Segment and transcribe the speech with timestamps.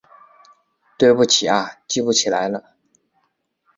[0.97, 2.75] 对不起啊记不起来了